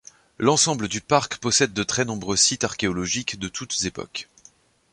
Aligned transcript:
L'ensemble 0.39 0.87
du 0.87 0.99
parc 0.99 1.37
possède 1.37 1.73
de 1.73 1.83
très 1.83 2.05
nombreux 2.05 2.35
sites 2.35 2.63
archéologiques 2.63 3.37
de 3.37 3.47
toutes 3.47 3.83
époques. 3.85 4.29